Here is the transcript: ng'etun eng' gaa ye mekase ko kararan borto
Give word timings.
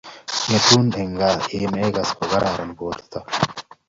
ng'etun 0.49 0.85
eng' 1.01 1.17
gaa 1.19 1.45
ye 1.57 1.65
mekase 1.73 2.13
ko 2.17 2.23
kararan 2.31 2.71
borto 2.79 3.19